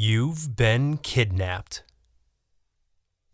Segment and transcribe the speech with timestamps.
[0.00, 1.82] You've been kidnapped.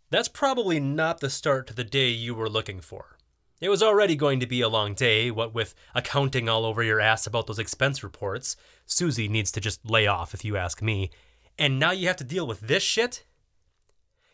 [0.09, 3.19] That's probably not the start to the day you were looking for.
[3.61, 7.03] It was already going to be a long day, what with accounting all over your
[7.03, 8.57] ass about those expense reports.
[8.89, 11.11] Suzie needs to just lay off, if you ask me.
[11.59, 13.27] And now you have to deal with this shit?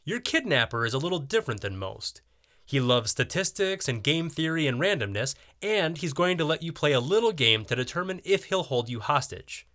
[0.04, 2.22] Your kidnapper is a little different than most.
[2.64, 6.92] He loves statistics and game theory and randomness, and he's going to let you play
[6.92, 9.66] a little game to determine if he'll hold you hostage.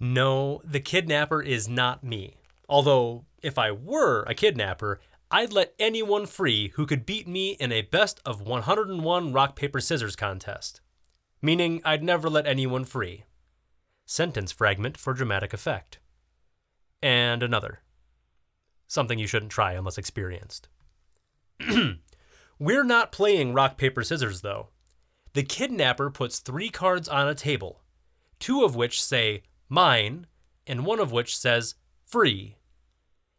[0.00, 2.36] No, the kidnapper is not me.
[2.68, 7.72] Although, if I were a kidnapper, I'd let anyone free who could beat me in
[7.72, 10.80] a best of 101 rock, paper, scissors contest.
[11.42, 13.24] Meaning, I'd never let anyone free.
[14.06, 15.98] Sentence fragment for dramatic effect.
[17.02, 17.80] And another.
[18.86, 20.68] Something you shouldn't try unless experienced.
[22.58, 24.68] We're not playing rock, paper, scissors, though.
[25.34, 27.82] The kidnapper puts three cards on a table,
[28.38, 30.26] two of which say mine,
[30.66, 32.56] and one of which says free.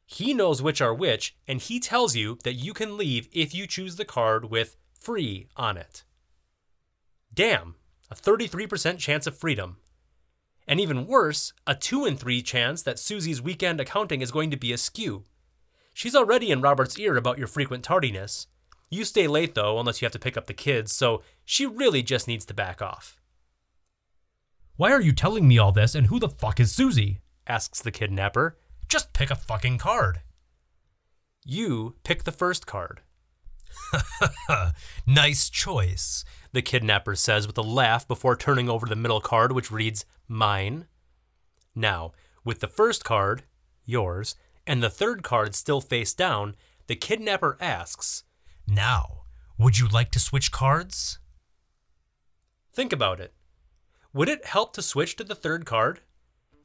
[0.05, 3.67] He knows which are which, and he tells you that you can leave if you
[3.67, 6.03] choose the card with free on it.
[7.33, 7.75] Damn,
[8.09, 9.77] a 33% chance of freedom.
[10.67, 14.57] And even worse, a 2 in 3 chance that Suzie's weekend accounting is going to
[14.57, 15.25] be askew.
[15.93, 18.47] She's already in Robert's ear about your frequent tardiness.
[18.89, 22.01] You stay late though, unless you have to pick up the kids, so she really
[22.01, 23.18] just needs to back off.
[24.79, 27.19] Why are you telling me all this, and who the fuck is Suzie?
[27.45, 28.57] asks the kidnapper.
[28.87, 30.21] Just pick a fucking card.
[31.43, 33.01] You pick the first card.
[35.05, 39.69] nice choice, the kidnapper says with a laugh before turning over the middle card, which
[39.69, 40.87] reads, Mine.
[41.75, 42.13] Now,
[42.45, 43.43] with the first card,
[43.83, 46.55] yours, and the third card still face down,
[46.87, 48.23] the kidnapper asks,
[48.65, 49.23] Now,
[49.57, 51.19] would you like to switch cards?
[52.71, 53.33] Think about it.
[54.11, 55.99] Would it help to switch to the third card?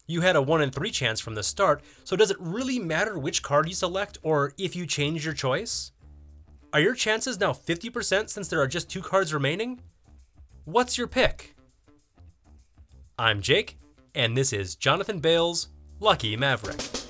[0.07, 3.19] You had a 1 in 3 chance from the start, so does it really matter
[3.19, 5.93] which card you select or if you change your choice?
[6.73, 9.83] Are your chances now 50% since there are just two cards remaining?
[10.65, 11.55] What's your pick?
[13.19, 13.79] I'm Jake,
[14.15, 15.69] and this is Jonathan Bales'
[16.01, 17.04] Lucky Maverick.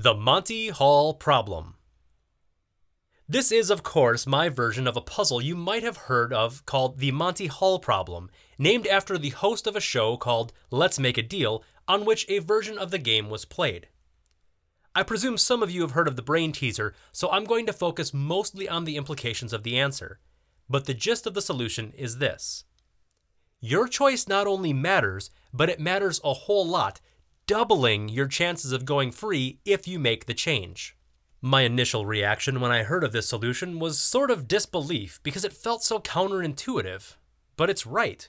[0.00, 1.74] The Monty Hall Problem.
[3.28, 6.98] This is, of course, my version of a puzzle you might have heard of called
[6.98, 11.22] the Monty Hall Problem, named after the host of a show called Let's Make a
[11.22, 13.88] Deal, on which a version of the game was played.
[14.94, 17.72] I presume some of you have heard of the brain teaser, so I'm going to
[17.72, 20.20] focus mostly on the implications of the answer.
[20.70, 22.62] But the gist of the solution is this
[23.60, 27.00] Your choice not only matters, but it matters a whole lot
[27.48, 30.94] doubling your chances of going free if you make the change.
[31.40, 35.52] My initial reaction when I heard of this solution was sort of disbelief because it
[35.54, 37.16] felt so counterintuitive.
[37.56, 38.28] But it's right.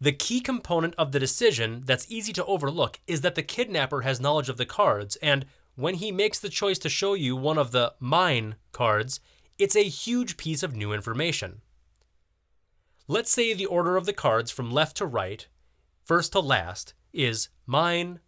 [0.00, 4.20] The key component of the decision that's easy to overlook is that the kidnapper has
[4.20, 7.72] knowledge of the cards, and when he makes the choice to show you one of
[7.72, 9.18] the mine cards,
[9.58, 11.62] it's a huge piece of new information.
[13.08, 15.48] Let's say the order of the cards from left to right,
[16.04, 18.20] first to last, is mine,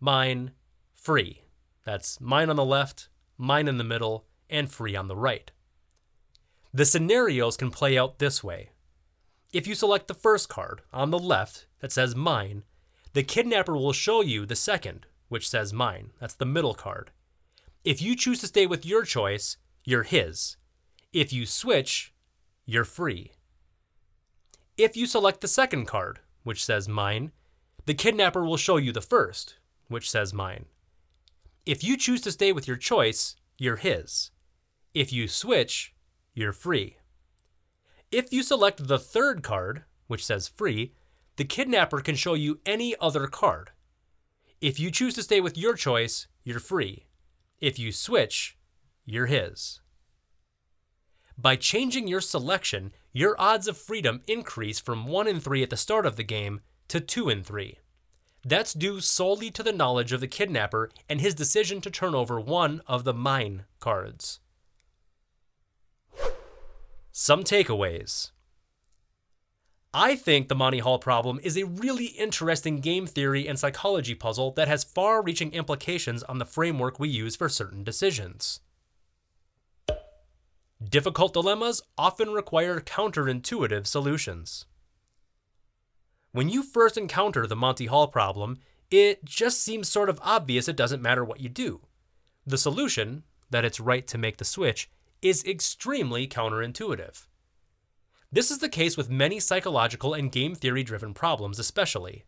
[0.00, 0.52] mine,
[0.94, 1.42] free.
[1.84, 3.08] That's mine on the left,
[3.38, 5.50] mine in the middle, and free on the right.
[6.72, 8.70] The scenarios can play out this way.
[9.52, 12.64] If you select the first card on the left that says mine,
[13.12, 16.10] the kidnapper will show you the second, which says mine.
[16.20, 17.12] That's the middle card.
[17.84, 20.56] If you choose to stay with your choice, you're his.
[21.12, 22.12] If you switch,
[22.66, 23.32] you're free.
[24.76, 27.32] If you select the second card, which says mine,
[27.86, 29.56] the kidnapper will show you the first,
[29.88, 30.66] which says mine.
[31.64, 34.30] If you choose to stay with your choice, you're his.
[34.92, 35.94] If you switch,
[36.34, 36.96] you're free.
[38.12, 40.94] If you select the third card, which says free,
[41.36, 43.70] the kidnapper can show you any other card.
[44.60, 47.06] If you choose to stay with your choice, you're free.
[47.60, 48.56] If you switch,
[49.04, 49.80] you're his.
[51.38, 55.76] By changing your selection, your odds of freedom increase from 1 in 3 at the
[55.76, 57.78] start of the game to 2 in 3.
[58.48, 62.38] That's due solely to the knowledge of the kidnapper and his decision to turn over
[62.38, 64.38] one of the mine cards.
[67.10, 68.30] Some takeaways.
[69.92, 74.52] I think the Monty Hall problem is a really interesting game theory and psychology puzzle
[74.52, 78.60] that has far reaching implications on the framework we use for certain decisions.
[80.88, 84.66] Difficult dilemmas often require counterintuitive solutions.
[86.36, 88.58] When you first encounter the Monty Hall problem,
[88.90, 91.80] it just seems sort of obvious it doesn't matter what you do.
[92.44, 94.90] The solution, that it's right to make the switch,
[95.22, 97.26] is extremely counterintuitive.
[98.30, 102.26] This is the case with many psychological and game theory driven problems, especially.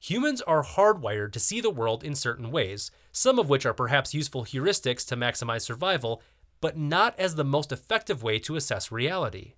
[0.00, 4.12] Humans are hardwired to see the world in certain ways, some of which are perhaps
[4.12, 6.20] useful heuristics to maximize survival,
[6.60, 9.54] but not as the most effective way to assess reality.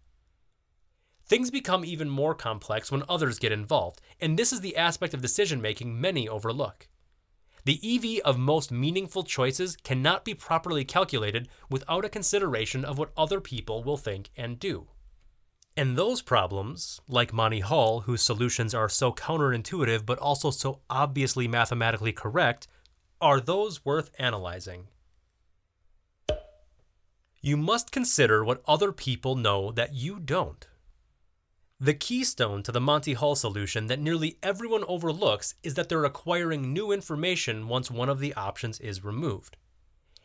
[1.33, 5.23] Things become even more complex when others get involved, and this is the aspect of
[5.23, 6.89] decision making many overlook.
[7.65, 13.13] The EV of most meaningful choices cannot be properly calculated without a consideration of what
[13.17, 14.89] other people will think and do.
[15.75, 21.49] And those problems, like Monty Hall, whose solutions are so counterintuitive but also so obviously
[21.49, 22.69] mathematically correct,
[23.23, 24.89] are those worth analyzing.
[27.41, 30.67] You must consider what other people know that you don't.
[31.83, 36.73] The keystone to the Monty Hall solution that nearly everyone overlooks is that they're acquiring
[36.73, 39.57] new information once one of the options is removed.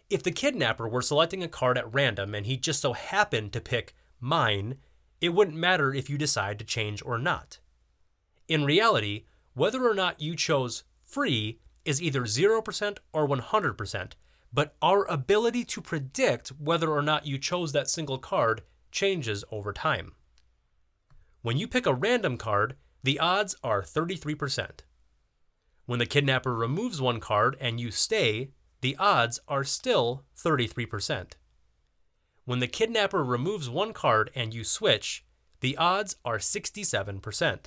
[0.07, 3.59] If the kidnapper were selecting a card at random and he just so happened to
[3.59, 4.77] pick mine,
[5.19, 7.57] it wouldn't matter if you decide to change or not.
[8.48, 9.25] In reality,
[9.56, 14.12] whether or not you chose free is either 0% or 100%,
[14.54, 18.62] but our ability to predict whether or not you chose that single card
[18.92, 20.12] changes over time.
[21.47, 24.81] When you pick a random card, the odds are 33%.
[25.85, 28.51] When the kidnapper removes one card and you stay,
[28.81, 31.35] the odds are still 33%.
[32.44, 35.25] When the kidnapper removes one card and you switch,
[35.61, 37.59] the odds are 67%.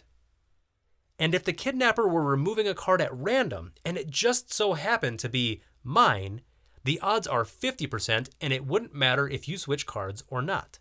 [1.19, 5.21] And if the kidnapper were removing a card at random and it just so happened
[5.21, 6.43] to be mine,
[6.85, 10.81] the odds are 50% and it wouldn't matter if you switch cards or not.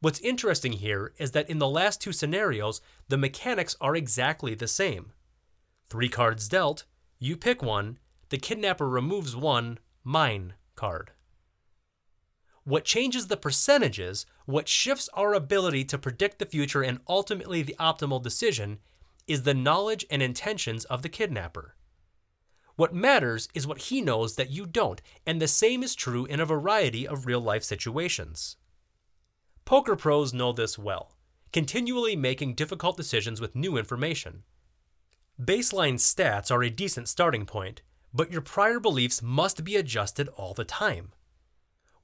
[0.00, 4.68] What's interesting here is that in the last two scenarios, the mechanics are exactly the
[4.68, 5.12] same.
[5.88, 6.84] Three cards dealt,
[7.18, 7.98] you pick one,
[8.28, 11.12] the kidnapper removes one mine card.
[12.64, 17.76] What changes the percentages, what shifts our ability to predict the future and ultimately the
[17.78, 18.80] optimal decision,
[19.26, 21.76] is the knowledge and intentions of the kidnapper.
[22.74, 26.40] What matters is what he knows that you don't, and the same is true in
[26.40, 28.56] a variety of real life situations.
[29.66, 31.10] Poker pros know this well,
[31.52, 34.44] continually making difficult decisions with new information.
[35.42, 37.82] Baseline stats are a decent starting point,
[38.14, 41.10] but your prior beliefs must be adjusted all the time.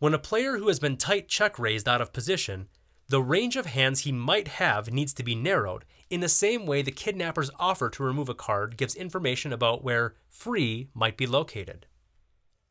[0.00, 2.67] When a player who has been tight check raised out of position,
[3.09, 6.82] the range of hands he might have needs to be narrowed, in the same way
[6.82, 11.87] the kidnapper's offer to remove a card gives information about where free might be located.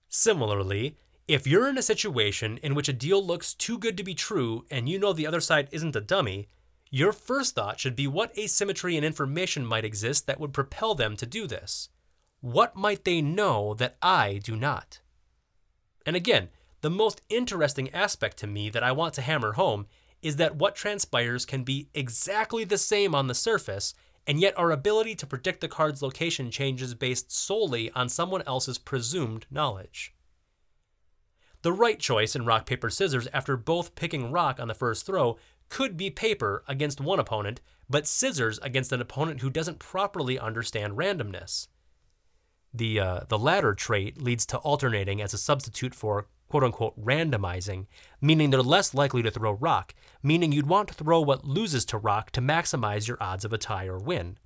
[0.10, 0.98] Similarly,
[1.28, 4.66] if you're in a situation in which a deal looks too good to be true
[4.70, 6.48] and you know the other side isn't a dummy,
[6.90, 11.16] your first thought should be what asymmetry and information might exist that would propel them
[11.16, 11.90] to do this.
[12.42, 15.00] What might they know that I do not?
[16.06, 16.50] And again,
[16.82, 19.86] the most interesting aspect to me that I want to hammer home
[20.22, 23.94] is that what transpires can be exactly the same on the surface,
[24.28, 28.78] and yet our ability to predict the card's location changes based solely on someone else's
[28.78, 30.14] presumed knowledge.
[31.62, 35.38] The right choice in rock, paper, scissors after both picking rock on the first throw
[35.70, 40.98] could be paper against one opponent, but scissors against an opponent who doesn't properly understand
[40.98, 41.68] randomness.
[42.74, 47.86] The, uh, the latter trait leads to alternating as a substitute for quote unquote randomizing,
[48.20, 51.98] meaning they're less likely to throw rock, meaning you'd want to throw what loses to
[51.98, 54.38] rock to maximize your odds of a tie or win.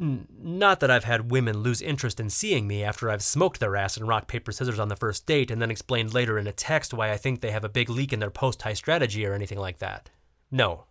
[0.00, 3.96] Not that I've had women lose interest in seeing me after I've smoked their ass
[3.96, 6.94] in rock, paper, scissors on the first date and then explained later in a text
[6.94, 9.58] why I think they have a big leak in their post high strategy or anything
[9.58, 10.10] like that.
[10.52, 10.84] No,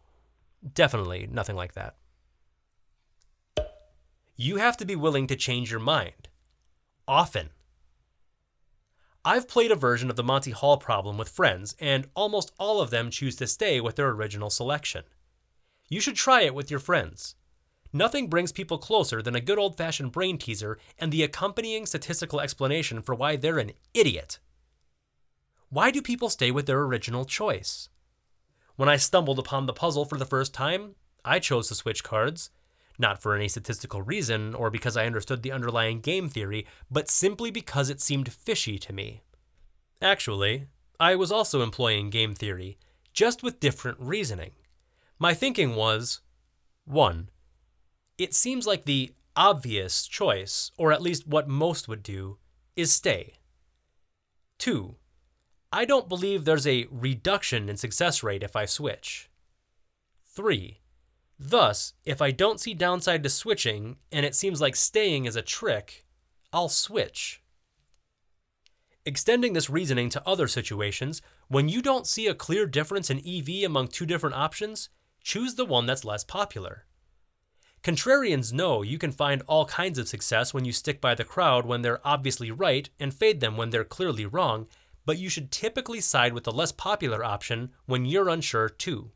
[0.73, 1.95] definitely nothing like that.
[4.35, 6.27] You have to be willing to change your mind.
[7.07, 7.51] Often.
[9.23, 12.91] I've played a version of the Monty Hall problem with friends, and almost all of
[12.91, 15.03] them choose to stay with their original selection.
[15.89, 17.35] You should try it with your friends.
[17.93, 22.41] Nothing brings people closer than a good old fashioned brain teaser and the accompanying statistical
[22.41, 24.39] explanation for why they're an idiot.
[25.69, 27.89] Why do people stay with their original choice?
[28.75, 32.51] When I stumbled upon the puzzle for the first time, I chose to switch cards,
[32.99, 37.51] not for any statistical reason or because I understood the underlying game theory, but simply
[37.51, 39.23] because it seemed fishy to me.
[40.01, 40.67] Actually,
[40.99, 42.77] I was also employing game theory,
[43.13, 44.51] just with different reasoning.
[45.19, 46.21] My thinking was
[46.85, 47.29] 1.
[48.17, 52.37] It seems like the obvious choice, or at least what most would do,
[52.75, 53.33] is stay.
[54.57, 54.95] 2.
[55.71, 59.29] I don't believe there's a reduction in success rate if I switch.
[60.33, 60.79] 3.
[61.37, 65.43] Thus, if I don't see downside to switching and it seems like staying is a
[65.43, 66.05] trick,
[66.51, 67.43] I'll switch.
[69.05, 73.63] Extending this reasoning to other situations, when you don't see a clear difference in EV
[73.63, 74.89] among two different options,
[75.21, 76.86] choose the one that's less popular.
[77.83, 81.65] Contrarians know you can find all kinds of success when you stick by the crowd
[81.65, 84.67] when they're obviously right and fade them when they're clearly wrong,
[85.05, 89.11] but you should typically side with the less popular option when you're unsure too.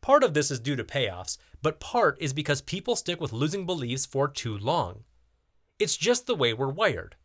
[0.00, 3.66] Part of this is due to payoffs, but part is because people stick with losing
[3.66, 5.04] beliefs for too long.
[5.78, 7.16] It's just the way we're wired.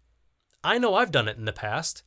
[0.64, 2.04] I know I've done it in the past.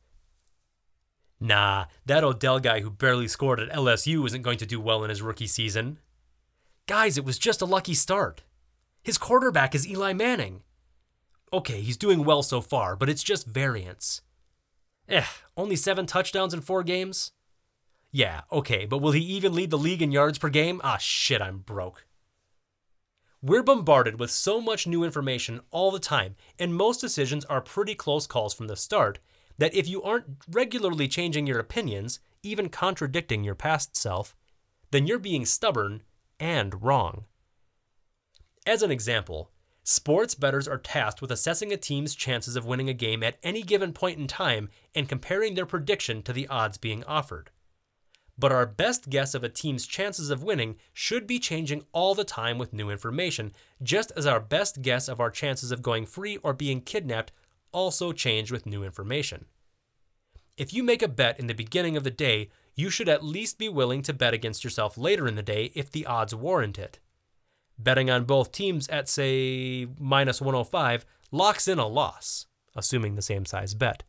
[1.39, 5.09] Nah, that Odell guy who barely scored at LSU isn't going to do well in
[5.09, 5.99] his rookie season.
[6.89, 8.41] Guys, it was just a lucky start.
[9.03, 10.63] His quarterback is Eli Manning.
[11.53, 14.23] Okay, he's doing well so far, but it's just variance.
[15.07, 17.31] Eh, only seven touchdowns in four games?
[18.11, 20.81] Yeah, okay, but will he even lead the league in yards per game?
[20.83, 22.07] Ah, shit, I'm broke.
[23.39, 27.93] We're bombarded with so much new information all the time, and most decisions are pretty
[27.93, 29.19] close calls from the start,
[29.59, 34.35] that if you aren't regularly changing your opinions, even contradicting your past self,
[34.89, 36.01] then you're being stubborn
[36.39, 37.25] and wrong.
[38.65, 39.51] As an example,
[39.83, 43.63] sports bettors are tasked with assessing a team's chances of winning a game at any
[43.63, 47.49] given point in time and comparing their prediction to the odds being offered
[48.39, 52.23] but our best guess of a team's chances of winning should be changing all the
[52.23, 53.51] time with new information,
[53.83, 57.33] just as our best guess of our chances of going free or being kidnapped
[57.73, 59.45] also change with new information.
[60.59, 63.57] If you make a bet in the beginning of the day, you should at least
[63.57, 66.99] be willing to bet against yourself later in the day if the odds warrant it.
[67.77, 73.45] Betting on both teams at, say, minus 105 locks in a loss, assuming the same
[73.45, 74.03] size bet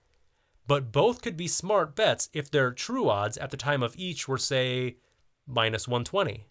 [0.71, 4.29] but both could be smart bets if their true odds at the time of each
[4.29, 4.99] were, say,
[5.45, 6.47] minus 120.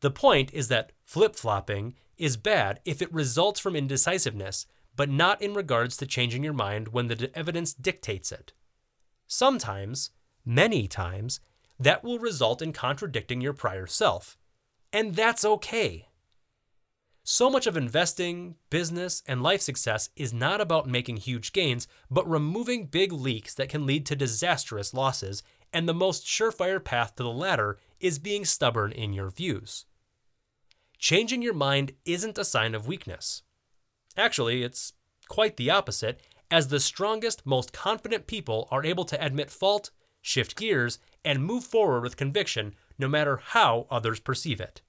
[0.00, 4.64] The point is that flip flopping is bad if it results from indecisiveness,
[4.96, 8.54] but not in regards to changing your mind when the evidence dictates it.
[9.28, 10.10] Sometimes,
[10.44, 11.38] many times,
[11.78, 14.36] that will result in contradicting your prior self.
[14.92, 16.08] And that's okay.
[17.22, 22.28] So much of investing, business, and life success is not about making huge gains, but
[22.28, 27.22] removing big leaks that can lead to disastrous losses, and the most surefire path to
[27.22, 29.84] the latter is being stubborn in your views.
[30.98, 33.42] Changing your mind isn't a sign of weakness.
[34.16, 34.94] Actually, it's
[35.28, 39.90] quite the opposite, as the strongest, most confident people are able to admit fault,
[40.22, 44.80] shift gears, and move forward with conviction no matter how others perceive it.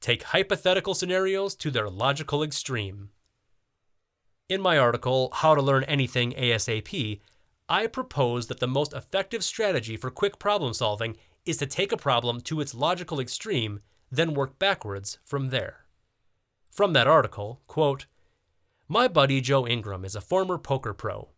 [0.00, 3.08] Take hypothetical scenarios to their logical extreme.
[4.50, 7.20] In my article, How to Learn Anything ASAP,
[7.66, 11.16] I propose that the most effective strategy for quick problem solving
[11.46, 15.86] is to take a problem to its logical extreme, then work backwards from there.
[16.70, 18.04] From that article, quote,
[18.94, 21.30] My buddy Joe Ingram is a former poker pro.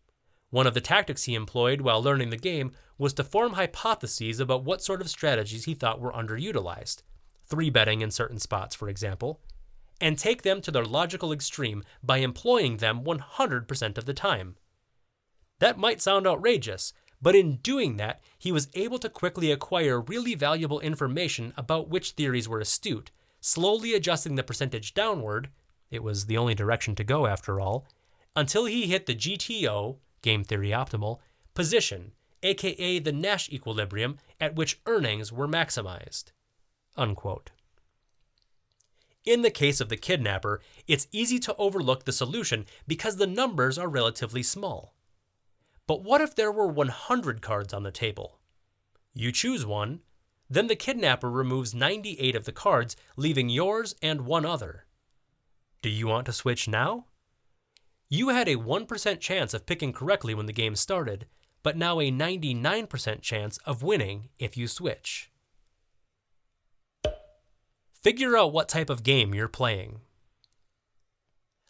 [0.51, 4.63] One of the tactics he employed while learning the game was to form hypotheses about
[4.63, 7.01] what sort of strategies he thought were underutilized,
[7.47, 9.41] three betting in certain spots, for example,
[9.99, 14.57] and take them to their logical extreme by employing them 100% of the time.
[15.57, 20.35] That might sound outrageous, but in doing that, he was able to quickly acquire really
[20.35, 23.09] valuable information about which theories were astute,
[23.41, 25.49] slowly adjusting the percentage downward
[25.89, 27.85] it was the only direction to go after all
[28.35, 31.19] until he hit the GTO, game theory optimal,
[31.53, 32.11] position,
[32.43, 36.25] aka the Nash equilibrium at which earnings were maximized.
[36.95, 37.51] Unquote.
[39.25, 43.77] In the case of the kidnapper, it's easy to overlook the solution because the numbers
[43.77, 44.93] are relatively small.
[45.85, 48.39] But what if there were 100 cards on the table?
[49.13, 50.01] You choose one,
[50.49, 54.85] then the kidnapper removes 98 of the cards, leaving yours and one other.
[55.87, 57.05] Do you want to switch now?
[58.09, 61.27] You had a 1% chance of picking correctly when the game started,
[61.63, 65.31] but now a 99% chance of winning if you switch.
[67.93, 70.01] Figure out what type of game you're playing.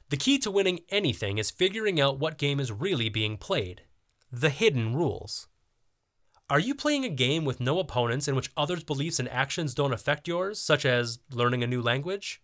[0.10, 3.84] The key to winning anything is figuring out what game is really being played
[4.32, 5.48] the hidden rules.
[6.50, 9.94] Are you playing a game with no opponents in which others' beliefs and actions don't
[9.94, 12.42] affect yours, such as learning a new language?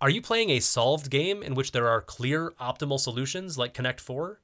[0.00, 4.00] Are you playing a solved game in which there are clear optimal solutions like Connect
[4.00, 4.40] 4?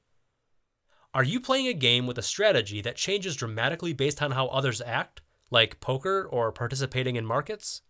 [1.13, 4.81] Are you playing a game with a strategy that changes dramatically based on how others
[4.81, 7.81] act, like poker or participating in markets?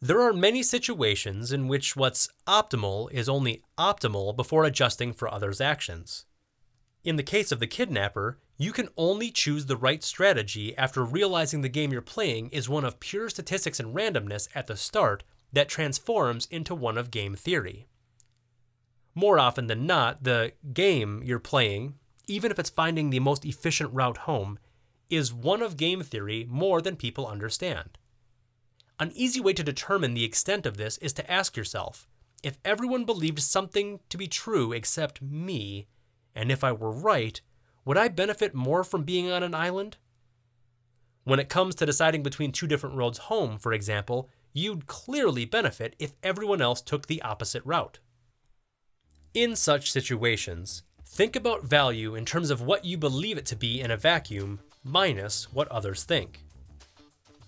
[0.00, 5.60] There are many situations in which what's optimal is only optimal before adjusting for others'
[5.60, 6.26] actions.
[7.02, 11.62] In the case of the kidnapper, you can only choose the right strategy after realizing
[11.62, 15.68] the game you're playing is one of pure statistics and randomness at the start that
[15.68, 17.86] transforms into one of game theory.
[19.14, 21.94] More often than not, the game you're playing,
[22.26, 24.58] even if it's finding the most efficient route home,
[25.10, 27.98] is one of game theory more than people understand.
[29.00, 32.06] An easy way to determine the extent of this is to ask yourself
[32.42, 35.88] if everyone believed something to be true except me,
[36.34, 37.40] and if I were right,
[37.84, 39.96] would I benefit more from being on an island?
[41.24, 45.94] When it comes to deciding between two different roads home, for example, you'd clearly benefit
[45.98, 47.98] if everyone else took the opposite route.
[49.34, 53.80] In such situations, think about value in terms of what you believe it to be
[53.80, 56.44] in a vacuum minus what others think.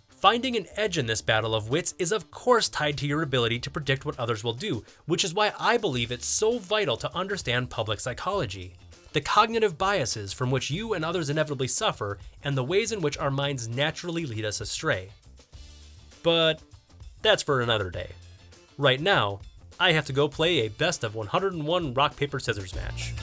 [0.08, 3.58] Finding an edge in this battle of wits is, of course, tied to your ability
[3.58, 7.16] to predict what others will do, which is why I believe it's so vital to
[7.16, 8.74] understand public psychology.
[9.12, 13.16] The cognitive biases from which you and others inevitably suffer, and the ways in which
[13.16, 15.08] our minds naturally lead us astray.
[16.22, 16.60] But
[17.22, 18.10] that's for another day.
[18.78, 19.40] Right now,
[19.78, 23.14] I have to go play a best of 101 rock, paper, scissors match.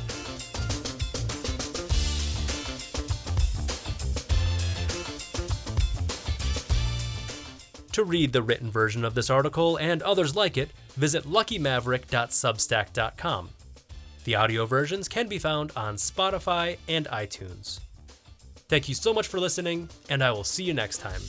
[7.97, 13.49] To read the written version of this article and others like it, visit luckymaverick.substack.com.
[14.23, 17.79] The audio versions can be found on Spotify and iTunes.
[18.67, 21.21] Thank you so much for listening, and I will see you next time.